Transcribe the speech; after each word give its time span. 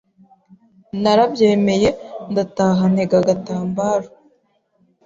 Narabyemeye 1.01 1.89
ndataha 2.31 2.83
ntega 2.93 3.15
agatambaro 3.21 4.07